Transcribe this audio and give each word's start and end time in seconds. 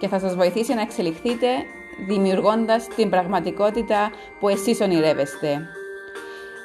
και 0.00 0.08
θα 0.08 0.18
σας 0.18 0.34
βοηθήσει 0.34 0.74
να 0.74 0.80
εξελιχθείτε 0.80 1.46
δημιουργώντας 2.06 2.86
την 2.86 3.10
πραγματικότητα 3.10 4.10
που 4.40 4.48
εσείς 4.48 4.80
ονειρεύεστε. 4.80 5.66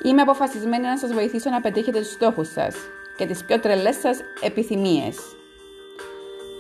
Είμαι 0.06 0.22
αποφασισμένη 0.22 0.84
να 0.84 0.98
σας 0.98 1.14
βοηθήσω 1.14 1.50
να 1.50 1.62
πετύχετε 1.62 2.00
τους 2.00 2.12
στόχους 2.12 2.48
σας 2.52 2.76
και 3.18 3.26
τις 3.26 3.46
πιο 3.46 3.60
τρελές 3.60 3.96
σας 3.96 4.20
επιθυμίες. 4.42 5.18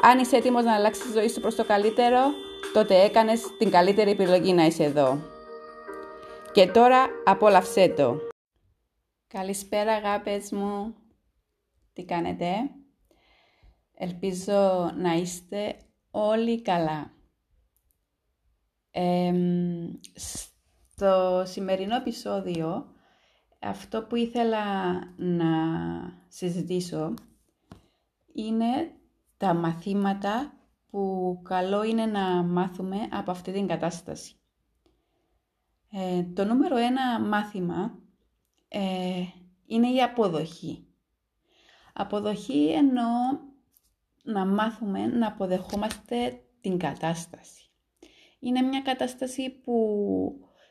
Αν 0.01 0.19
είσαι 0.19 0.35
έτοιμος 0.35 0.63
να 0.63 0.73
αλλάξεις 0.73 1.03
τη 1.03 1.11
ζωή 1.11 1.29
σου 1.29 1.41
προς 1.41 1.55
το 1.55 1.65
καλύτερο, 1.65 2.19
τότε 2.73 3.03
έκανες 3.03 3.41
την 3.57 3.71
καλύτερη 3.71 4.11
επιλογή 4.11 4.53
να 4.53 4.65
είσαι 4.65 4.83
εδώ. 4.83 5.19
Και 6.51 6.67
τώρα 6.67 7.05
απόλαυσέ 7.25 7.89
το. 7.89 8.17
Καλησπέρα 9.27 9.93
αγάπες 9.93 10.51
μου. 10.51 10.95
Τι 11.93 12.05
κάνετε; 12.05 12.47
Ελπίζω 13.97 14.91
να 14.95 15.13
είστε 15.13 15.75
όλοι 16.17 16.61
καλά. 16.61 17.11
στο 20.93 21.43
σημερινό 21.45 21.95
επεισόδιο 21.95 22.85
αυτό 23.59 24.03
που 24.03 24.15
ήθελα 24.15 24.63
να 25.17 25.47
συζητήσω 26.27 27.13
είναι 28.33 28.91
τα 29.37 29.53
μαθήματα 29.53 30.53
που 30.89 31.39
καλό 31.43 31.83
είναι 31.83 32.05
να 32.05 32.43
μάθουμε 32.43 32.97
από 33.11 33.31
αυτή 33.31 33.51
την 33.51 33.67
κατάσταση. 33.67 34.35
Ε, 35.91 36.23
το 36.23 36.45
νούμερο 36.45 36.77
ένα 36.77 37.19
μάθημα 37.19 37.99
ε, 38.67 39.23
είναι 39.65 39.87
η 39.91 40.01
αποδοχή. 40.01 40.87
Αποδοχή 41.93 42.67
εννοώ 42.67 43.03
να 44.25 44.45
μάθουμε 44.45 45.05
να 45.05 45.27
αποδεχόμαστε 45.27 46.41
την 46.61 46.77
κατάσταση. 46.77 47.69
Είναι 48.39 48.61
μια 48.61 48.81
κατάσταση 48.81 49.49
που 49.49 49.75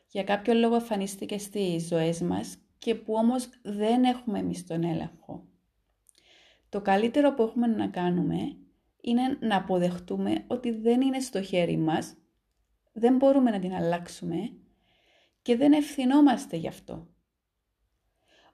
για 0.08 0.24
κάποιο 0.24 0.54
λόγο 0.54 0.74
εμφανίστηκε 0.74 1.38
στις 1.38 1.86
ζωές 1.86 2.20
μας 2.20 2.58
και 2.78 2.94
που 2.94 3.14
όμως 3.14 3.48
δεν 3.62 4.04
έχουμε 4.04 4.38
εμείς 4.38 4.66
τον 4.66 4.84
έλεγχο. 4.84 5.48
Το 6.68 6.80
καλύτερο 6.80 7.34
που 7.34 7.42
έχουμε 7.42 7.66
να 7.66 7.88
κάνουμε 7.88 8.56
είναι 9.00 9.38
να 9.40 9.56
αποδεχτούμε 9.56 10.44
ότι 10.46 10.70
δεν 10.70 11.00
είναι 11.00 11.20
στο 11.20 11.42
χέρι 11.42 11.76
μας, 11.76 12.16
δεν 12.92 13.16
μπορούμε 13.16 13.50
να 13.50 13.58
την 13.58 13.74
αλλάξουμε 13.74 14.52
και 15.42 15.56
δεν 15.56 15.72
ευθυνόμαστε 15.72 16.56
γι' 16.56 16.68
αυτό. 16.68 17.08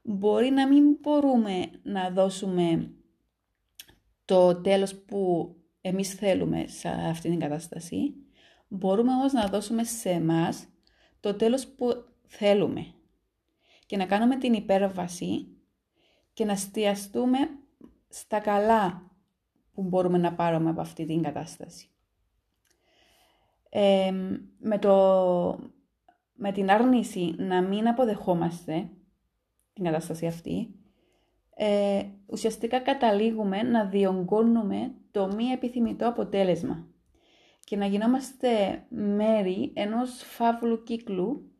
Μπορεί 0.03 0.51
να 0.51 0.69
μην 0.69 0.99
μπορούμε 1.01 1.71
να 1.83 2.11
δώσουμε 2.11 2.95
το 4.31 4.61
τέλος 4.61 4.95
που 4.95 5.55
εμείς 5.81 6.15
θέλουμε 6.15 6.67
σε 6.67 6.89
αυτή 6.89 7.29
την 7.29 7.39
κατάσταση, 7.39 8.15
μπορούμε 8.69 9.13
όμως 9.13 9.33
να 9.33 9.47
δώσουμε 9.47 9.85
σε 9.85 10.11
εμάς 10.11 10.67
το 11.21 11.35
τέλος 11.35 11.67
που 11.67 12.05
θέλουμε 12.27 12.87
και 13.87 13.97
να 13.97 14.07
κάνουμε 14.07 14.37
την 14.37 14.53
υπέρβαση 14.53 15.47
και 16.33 16.45
να 16.45 16.57
στιαστούμε 16.57 17.39
στα 18.09 18.41
καλά 18.41 19.11
που 19.73 19.83
μπορούμε 19.83 20.19
να 20.19 20.35
πάρουμε 20.35 20.71
από 20.71 20.81
αυτή 20.81 21.05
την 21.07 21.23
κατάσταση. 21.23 21.89
με, 24.59 24.79
το, 24.79 25.73
με 26.33 26.53
την 26.53 26.71
άρνηση 26.71 27.35
να 27.39 27.63
μην 27.63 27.89
αποδεχόμαστε 27.89 28.91
την 29.73 29.85
κατάσταση 29.85 30.27
αυτή, 30.27 30.75
ε, 31.63 32.07
ουσιαστικά 32.27 32.79
καταλήγουμε 32.81 33.63
να 33.63 33.85
διονγκώνουμε 33.85 34.95
το 35.11 35.33
μη 35.37 35.45
επιθυμητό 35.45 36.09
αποτέλεσμα 36.09 36.87
και 37.65 37.77
να 37.77 37.87
γινόμαστε 37.87 38.83
μέρη 38.89 39.73
ενός 39.75 40.23
φαύλου 40.23 40.83
κύκλου 40.83 41.53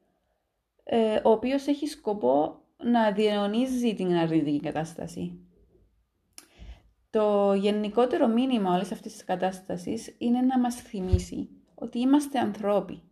ε, 0.85 1.21
ο 1.25 1.31
οποίος 1.31 1.67
έχει 1.67 1.87
σκοπό 1.87 2.63
να 2.77 3.13
διαιωνίζει 3.13 3.95
την 3.95 4.13
αρνητική 4.13 4.61
κατάσταση. 4.61 5.39
Το 7.11 7.55
γενικότερο 7.55 8.27
μήνυμα 8.27 8.75
όλης 8.75 8.93
αυτής 8.93 9.13
της 9.13 9.25
κατάστασης 9.25 10.17
είναι 10.19 10.41
να 10.41 10.59
μας 10.59 10.75
θυμίσει 10.75 11.49
ότι 11.75 11.99
είμαστε 11.99 12.39
ανθρώποι 12.39 13.03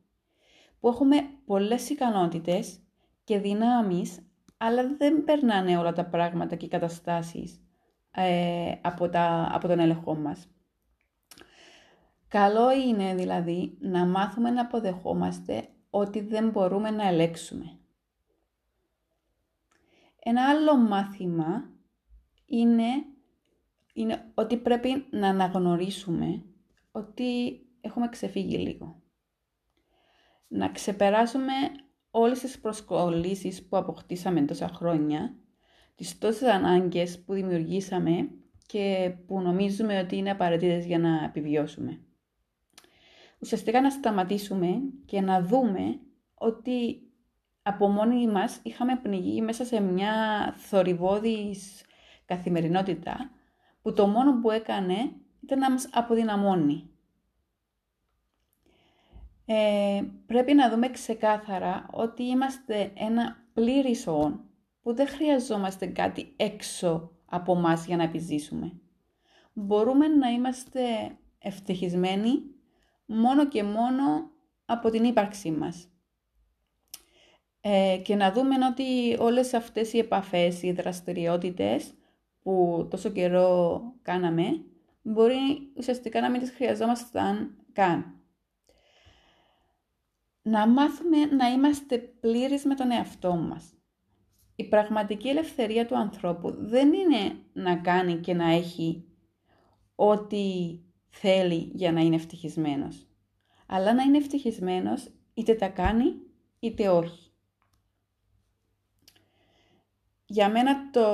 που 0.80 0.88
έχουμε 0.88 1.16
πολλές 1.46 1.90
ικανότητες 1.90 2.80
και 3.24 3.38
δυνάμεις 3.38 4.27
αλλά 4.58 4.96
δεν 4.96 5.24
περνάνε 5.24 5.78
όλα 5.78 5.92
τα 5.92 6.04
πράγματα 6.04 6.56
και 6.56 6.64
οι 6.64 6.68
καταστάσεις 6.68 7.60
ε, 8.10 8.72
από, 8.82 9.08
τα, 9.08 9.48
από 9.52 9.68
τον 9.68 9.78
έλεγχό 9.78 10.16
μας. 10.16 10.48
Καλό 12.28 12.72
είναι 12.72 13.14
δηλαδή 13.14 13.76
να 13.80 14.06
μάθουμε 14.06 14.50
να 14.50 14.60
αποδεχόμαστε 14.60 15.68
ότι 15.90 16.20
δεν 16.20 16.50
μπορούμε 16.50 16.90
να 16.90 17.06
ελέξουμε. 17.06 17.78
Ένα 20.18 20.48
άλλο 20.48 20.76
μάθημα 20.76 21.70
είναι, 22.46 22.86
είναι 23.92 24.30
ότι 24.34 24.56
πρέπει 24.56 25.06
να 25.10 25.28
αναγνωρίσουμε 25.28 26.42
ότι 26.92 27.60
έχουμε 27.80 28.08
ξεφύγει 28.08 28.56
λίγο. 28.56 29.02
Να 30.48 30.68
ξεπεράσουμε 30.68 31.52
όλες 32.18 32.38
τις 32.38 32.58
προσκολήσεις 32.60 33.66
που 33.68 33.76
αποκτήσαμε 33.76 34.42
τόσα 34.42 34.68
χρόνια, 34.68 35.34
τις 35.94 36.18
τόσες 36.18 36.48
ανάγκες 36.48 37.24
που 37.24 37.32
δημιουργήσαμε 37.32 38.30
και 38.66 39.14
που 39.26 39.40
νομίζουμε 39.40 39.98
ότι 39.98 40.16
είναι 40.16 40.30
απαραίτητες 40.30 40.86
για 40.86 40.98
να 40.98 41.24
επιβιώσουμε. 41.24 42.00
Ουσιαστικά 43.38 43.80
να 43.80 43.90
σταματήσουμε 43.90 44.68
και 45.04 45.20
να 45.20 45.42
δούμε 45.42 46.00
ότι 46.34 47.02
από 47.62 47.88
μόνοι 47.88 48.26
μας 48.26 48.60
είχαμε 48.62 48.96
πνιγεί 49.02 49.42
μέσα 49.42 49.64
σε 49.64 49.80
μια 49.80 50.12
θορυβόδης 50.56 51.84
καθημερινότητα 52.24 53.30
που 53.82 53.92
το 53.92 54.06
μόνο 54.06 54.40
που 54.40 54.50
έκανε 54.50 55.12
ήταν 55.42 55.58
να 55.58 55.70
μας 55.70 55.88
αποδυναμώνει. 55.92 56.90
Ε, 59.50 60.02
πρέπει 60.26 60.54
να 60.54 60.70
δούμε 60.70 60.90
ξεκάθαρα 60.90 61.88
ότι 61.92 62.22
είμαστε 62.22 62.92
ένα 62.94 63.44
πλήρης 63.52 64.06
όν 64.06 64.44
που 64.82 64.94
δεν 64.94 65.08
χρειαζόμαστε 65.08 65.86
κάτι 65.86 66.32
έξω 66.36 67.10
από 67.24 67.54
μας 67.54 67.86
για 67.86 67.96
να 67.96 68.02
επιζήσουμε. 68.02 68.72
Μπορούμε 69.52 70.08
να 70.08 70.28
είμαστε 70.28 70.80
ευτυχισμένοι 71.38 72.42
μόνο 73.06 73.48
και 73.48 73.62
μόνο 73.62 74.30
από 74.64 74.90
την 74.90 75.04
ύπαρξή 75.04 75.50
μας. 75.50 75.88
Ε, 77.60 78.00
και 78.04 78.14
να 78.14 78.32
δούμε 78.32 78.54
ότι 78.70 79.16
όλες 79.18 79.54
αυτές 79.54 79.92
οι 79.92 79.98
επαφές, 79.98 80.62
οι 80.62 80.72
δραστηριότητες 80.72 81.94
που 82.42 82.86
τόσο 82.90 83.10
καιρό 83.10 83.82
κάναμε, 84.02 84.64
μπορεί 85.02 85.72
ουσιαστικά 85.76 86.20
να 86.20 86.30
μην 86.30 86.40
τις 86.40 86.50
χρειαζόμασταν 86.50 87.56
καν 87.72 88.17
να 90.48 90.66
μάθουμε 90.66 91.24
να 91.24 91.46
είμαστε 91.48 91.98
πλήρεις 91.98 92.64
με 92.64 92.74
τον 92.74 92.90
εαυτό 92.90 93.34
μας. 93.34 93.72
Η 94.56 94.64
πραγματική 94.64 95.28
ελευθερία 95.28 95.86
του 95.86 95.96
ανθρώπου 95.96 96.54
δεν 96.58 96.92
είναι 96.92 97.36
να 97.52 97.76
κάνει 97.76 98.16
και 98.16 98.34
να 98.34 98.50
έχει 98.50 99.04
ό,τι 99.94 100.78
θέλει 101.08 101.70
για 101.74 101.92
να 101.92 102.00
είναι 102.00 102.14
ευτυχισμένος. 102.14 103.06
Αλλά 103.66 103.94
να 103.94 104.02
είναι 104.02 104.16
ευτυχισμένος 104.16 105.10
είτε 105.34 105.54
τα 105.54 105.68
κάνει 105.68 106.12
είτε 106.58 106.88
όχι. 106.88 107.30
Για 110.26 110.50
μένα 110.50 110.90
το 110.90 111.04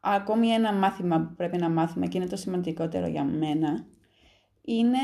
ακόμη 0.00 0.48
ένα 0.48 0.72
μάθημα 0.72 1.20
που 1.20 1.34
πρέπει 1.34 1.56
να 1.56 1.68
μάθουμε 1.68 2.06
και 2.06 2.18
είναι 2.18 2.26
το 2.26 2.36
σημαντικότερο 2.36 3.06
για 3.06 3.24
μένα 3.24 3.86
είναι 4.62 4.98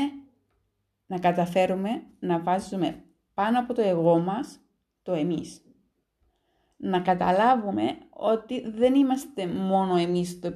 να 1.05 1.19
καταφέρουμε 1.19 2.03
να 2.19 2.39
βάζουμε 2.39 3.03
πάνω 3.33 3.59
από 3.59 3.73
το 3.73 3.81
εγώ 3.81 4.19
μας 4.19 4.59
το 5.01 5.13
εμείς. 5.13 5.61
Να 6.77 7.01
καταλάβουμε 7.01 7.97
ότι 8.09 8.69
δεν 8.69 8.95
είμαστε 8.95 9.47
μόνο 9.47 9.95
εμείς 9.95 10.39
το 10.39 10.47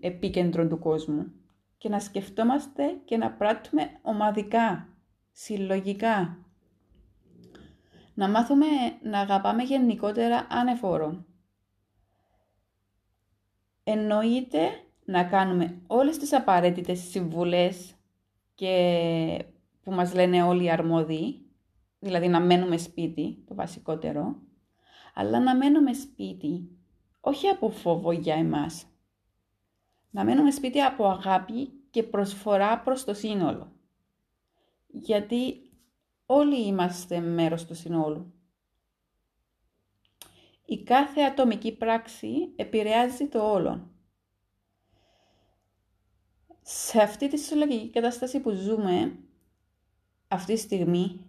επίκεντρο 0.00 0.66
του 0.68 0.78
κόσμου. 0.78 1.32
και 1.78 1.88
να 1.88 2.00
σκεφτόμαστε 2.00 3.00
και 3.04 3.16
να 3.16 3.30
πράττουμε 3.30 3.90
ομαδικά, 4.02 4.88
συλλογικά. 5.32 6.38
Να 8.14 8.28
μάθουμε 8.28 8.66
να 9.02 9.20
αγαπάμε 9.20 9.62
γενικότερα 9.62 10.46
ανεφόρο. 10.50 11.24
Εννοείται 13.84 14.68
να 15.04 15.24
κάνουμε 15.24 15.80
όλες 15.86 16.18
τις 16.18 16.32
απαραίτητες 16.32 16.98
συμβουλές 16.98 17.94
και 18.54 19.44
που 19.82 19.92
μας 19.92 20.14
λένε 20.14 20.42
όλοι 20.42 20.64
οι 20.64 20.70
αρμόδιοι, 20.70 21.47
δηλαδή 21.98 22.28
να 22.28 22.40
μένουμε 22.40 22.76
σπίτι, 22.76 23.44
το 23.46 23.54
βασικότερο, 23.54 24.36
αλλά 25.14 25.40
να 25.40 25.56
μένουμε 25.56 25.92
σπίτι 25.92 26.78
όχι 27.20 27.48
από 27.48 27.70
φόβο 27.70 28.12
για 28.12 28.34
εμάς. 28.34 28.86
Να 30.10 30.24
μένουμε 30.24 30.50
σπίτι 30.50 30.80
από 30.80 31.06
αγάπη 31.06 31.72
και 31.90 32.02
προσφορά 32.02 32.80
προς 32.80 33.04
το 33.04 33.14
σύνολο. 33.14 33.72
Γιατί 34.86 35.70
όλοι 36.26 36.66
είμαστε 36.66 37.20
μέρος 37.20 37.64
του 37.64 37.74
συνόλου. 37.74 38.32
Η 40.64 40.82
κάθε 40.82 41.20
ατομική 41.20 41.76
πράξη 41.76 42.52
επηρεάζει 42.56 43.28
το 43.28 43.52
όλον. 43.52 43.90
Σε 46.62 47.00
αυτή 47.00 47.28
τη 47.28 47.38
συλλογική 47.38 47.90
κατάσταση 47.90 48.40
που 48.40 48.50
ζούμε 48.50 49.18
αυτή 50.28 50.54
τη 50.54 50.60
στιγμή, 50.60 51.27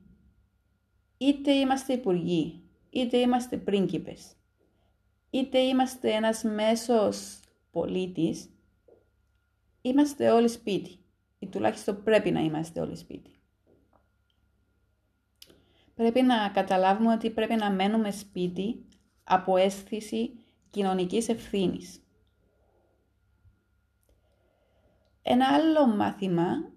είτε 1.19 1.51
είμαστε 1.51 1.94
υπουργοί, 1.94 2.63
είτε 2.89 3.18
είμαστε 3.18 3.57
πρίγκιπες, 3.57 4.36
είτε 5.30 5.60
είμαστε 5.60 6.12
ένας 6.12 6.44
μέσος 6.44 7.39
πολίτης, 7.71 8.50
είμαστε 9.81 10.31
όλοι 10.31 10.48
σπίτι. 10.48 11.00
Ή 11.39 11.48
τουλάχιστον 11.48 12.04
πρέπει 12.04 12.31
να 12.31 12.39
είμαστε 12.39 12.80
όλοι 12.80 12.95
σπίτι. 12.95 13.39
Πρέπει 15.95 16.21
να 16.21 16.50
καταλάβουμε 16.50 17.13
ότι 17.13 17.30
πρέπει 17.30 17.56
να 17.56 17.72
μένουμε 17.72 18.12
σπίτι 18.12 18.86
από 19.24 19.57
αίσθηση 19.57 20.39
κοινωνικής 20.69 21.30
ευθύνης. 21.30 22.04
Ένα 25.22 25.48
άλλο 25.48 25.88
μάθημα 25.88 26.72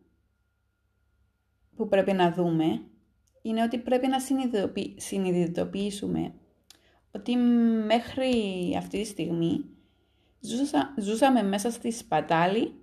που 1.76 1.88
πρέπει 1.88 2.12
να 2.12 2.32
δούμε 2.32 2.82
είναι 3.42 3.62
ότι 3.62 3.78
πρέπει 3.78 4.06
να 4.06 4.20
συνειδητοποιήσουμε 4.96 6.34
ότι 7.10 7.36
μέχρι 7.86 8.74
αυτή 8.78 9.00
τη 9.00 9.06
στιγμή 9.06 9.64
ζούσαμε 10.96 11.42
μέσα 11.42 11.70
στη 11.70 11.92
σπατάλη 11.92 12.74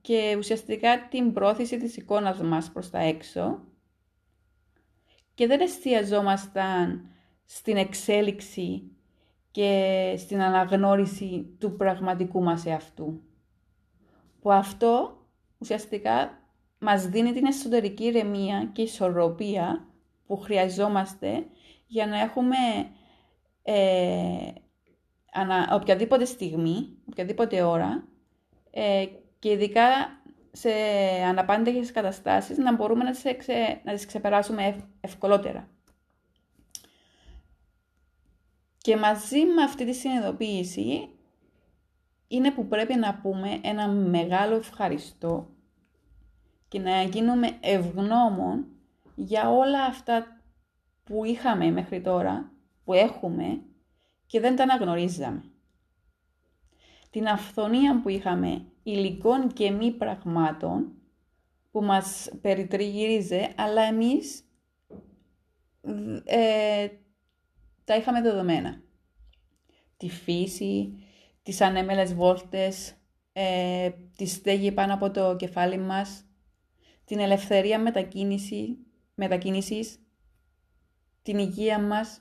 και 0.00 0.34
ουσιαστικά 0.38 1.08
την 1.08 1.32
πρόθεση 1.32 1.78
της 1.78 1.96
εικόνας 1.96 2.40
μας 2.40 2.70
προς 2.72 2.90
τα 2.90 2.98
έξω 2.98 3.60
και 5.34 5.46
δεν 5.46 5.60
εστιαζόμασταν 5.60 7.08
στην 7.44 7.76
εξέλιξη 7.76 8.90
και 9.50 10.14
στην 10.18 10.42
αναγνώριση 10.42 11.56
του 11.58 11.76
πραγματικού 11.76 12.42
μας 12.42 12.66
εαυτού. 12.66 13.20
Που 14.40 14.52
αυτό 14.52 15.20
ουσιαστικά 15.58 16.40
μας 16.78 17.06
δίνει 17.06 17.32
την 17.32 17.46
εσωτερική 17.46 18.04
ηρεμία 18.04 18.70
και 18.72 18.82
ισορροπία 18.82 19.86
που 20.26 20.36
χρειαζόμαστε 20.36 21.46
για 21.86 22.06
να 22.06 22.20
έχουμε 22.20 22.56
ε, 23.62 24.52
ανα, 25.32 25.68
οποιαδήποτε 25.72 26.24
στιγμή, 26.24 26.88
οποιαδήποτε 27.10 27.62
ώρα 27.62 28.08
ε, 28.70 29.04
και 29.38 29.50
ειδικά 29.50 30.20
σε 30.52 30.70
αναπάντεχες 31.28 31.92
καταστάσεις 31.92 32.58
να 32.58 32.74
μπορούμε 32.74 33.04
να 33.04 33.10
τις, 33.10 33.22
να 33.82 33.92
τις 33.92 34.06
ξεπεράσουμε 34.06 34.76
ευκολότερα. 35.00 35.68
Και 38.78 38.96
μαζί 38.96 39.44
με 39.44 39.62
αυτή 39.62 39.84
τη 39.84 39.92
συνειδητοποίηση 39.92 41.08
είναι 42.28 42.50
που 42.50 42.66
πρέπει 42.66 42.94
να 42.94 43.14
πούμε 43.14 43.60
ένα 43.62 43.88
μεγάλο 43.88 44.54
ευχαριστώ 44.54 45.55
και 46.68 46.78
να 46.78 47.02
γίνουμε 47.02 47.58
ευγνώμων 47.60 48.66
για 49.14 49.50
όλα 49.50 49.84
αυτά 49.84 50.40
που 51.04 51.24
είχαμε 51.24 51.70
μέχρι 51.70 52.00
τώρα, 52.00 52.52
που 52.84 52.92
έχουμε 52.92 53.62
και 54.26 54.40
δεν 54.40 54.56
τα 54.56 54.62
αναγνωρίζαμε. 54.62 55.44
Την 57.10 57.28
αυθονία 57.28 58.00
που 58.02 58.08
είχαμε 58.08 58.64
υλικών 58.82 59.52
και 59.52 59.70
μη 59.70 59.90
πραγμάτων 59.92 60.92
που 61.70 61.82
μας 61.82 62.28
περιτριγύριζε, 62.40 63.52
αλλά 63.56 63.82
εμείς 63.82 64.44
ε, 66.24 66.88
τα 67.84 67.96
είχαμε 67.96 68.20
δεδομένα. 68.20 68.80
Τη 69.96 70.08
φύση, 70.08 70.92
τις 71.42 71.60
ανέμελες 71.60 72.14
βόλτες, 72.14 72.94
ε, 73.32 73.90
τη 74.16 74.26
στέγη 74.26 74.72
πάνω 74.72 74.94
από 74.94 75.10
το 75.10 75.36
κεφάλι 75.36 75.78
μας, 75.78 76.24
την 77.06 77.18
ελευθερία 77.18 77.78
μετακίνηση, 77.78 78.78
μετακίνησης, 79.14 79.98
την 81.22 81.38
υγεία 81.38 81.80
μας. 81.80 82.20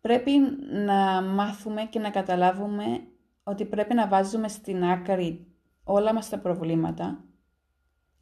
Πρέπει 0.00 0.32
να 0.70 1.22
μάθουμε 1.22 1.84
και 1.84 1.98
να 1.98 2.10
καταλάβουμε 2.10 3.06
ότι 3.42 3.64
πρέπει 3.64 3.94
να 3.94 4.08
βάζουμε 4.08 4.48
στην 4.48 4.84
άκρη 4.84 5.46
όλα 5.84 6.14
μας 6.14 6.28
τα 6.28 6.38
προβλήματα 6.38 7.24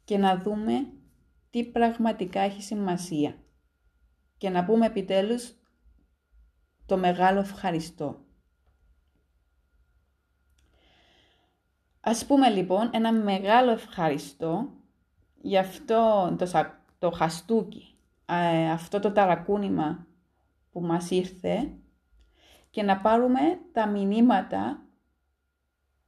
και 0.03 0.17
να 0.17 0.37
δούμε 0.37 0.93
τι 1.49 1.63
πραγματικά 1.65 2.39
έχει 2.39 2.61
σημασία 2.61 3.35
και 4.37 4.49
να 4.49 4.65
πούμε 4.65 4.85
επιτέλους 4.85 5.53
το 6.85 6.97
μεγάλο 6.97 7.39
ευχαριστώ. 7.39 8.25
Ας 12.01 12.25
πούμε 12.25 12.49
λοιπόν 12.49 12.89
ένα 12.93 13.11
μεγάλο 13.11 13.71
ευχαριστώ 13.71 14.69
για 15.41 15.59
αυτό 15.59 16.35
το, 16.37 16.45
το 16.99 17.11
χαστούκι, 17.11 17.95
αυτό 18.71 18.99
το 18.99 19.11
ταρακούνημα 19.11 20.07
που 20.71 20.81
μας 20.81 21.09
ήρθε 21.11 21.71
και 22.69 22.83
να 22.83 22.97
πάρουμε 22.97 23.39
τα 23.71 23.87
μηνύματα 23.87 24.81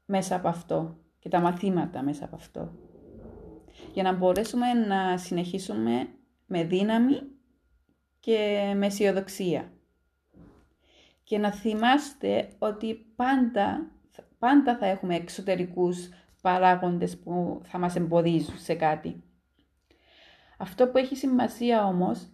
μέσα 0.05 0.35
από 0.35 0.47
αυτό 0.47 0.97
και 1.19 1.29
τα 1.29 1.39
μαθήματα 1.39 2.01
μέσα 2.01 2.25
από 2.25 2.35
αυτό. 2.35 2.71
Για 3.93 4.03
να 4.03 4.13
μπορέσουμε 4.13 4.73
να 4.73 5.17
συνεχίσουμε 5.17 6.07
με 6.45 6.63
δύναμη 6.63 7.21
και 8.19 8.73
με 8.75 8.85
αισιοδοξία. 8.85 9.71
Και 11.23 11.37
να 11.37 11.51
θυμάστε 11.51 12.49
ότι 12.59 13.13
πάντα 13.15 13.91
πάντα 14.39 14.77
θα 14.77 14.85
έχουμε 14.85 15.15
εξωτερικούς 15.15 16.09
παράγοντες 16.41 17.17
που 17.17 17.61
θα 17.63 17.77
μας 17.77 17.95
εμποδίζουν 17.95 18.57
σε 18.57 18.73
κάτι. 18.75 19.23
Αυτό 20.57 20.87
που 20.87 20.97
έχει 20.97 21.15
σημασία 21.15 21.85
όμως 21.85 22.27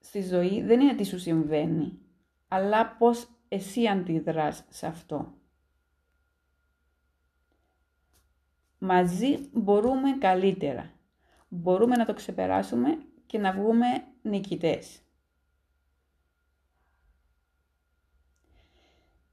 στη 0.00 0.22
ζωή 0.22 0.62
δεν 0.62 0.80
είναι 0.80 0.94
τι 0.94 1.04
σου 1.04 1.18
συμβαίνει, 1.18 1.98
αλλά 2.48 2.96
πώς 2.96 3.28
εσύ 3.48 3.86
αντιδράς 3.86 4.64
σε 4.68 4.86
αυτό. 4.86 5.34
Μαζί 8.78 9.48
μπορούμε 9.52 10.10
καλύτερα. 10.18 10.90
Μπορούμε 11.48 11.96
να 11.96 12.04
το 12.04 12.14
ξεπεράσουμε 12.14 12.98
και 13.26 13.38
να 13.38 13.52
βγούμε 13.52 13.86
νικητές. 14.22 15.00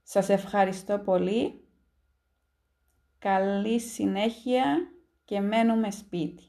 Σας 0.03 0.29
ευχαριστώ 0.29 0.99
πολύ 0.99 1.63
Καλή 3.19 3.79
συνέχεια 3.79 4.91
και 5.25 5.39
μένουμε 5.39 5.91
σπίτι. 5.91 6.43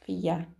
Φιλιά. 0.00 0.54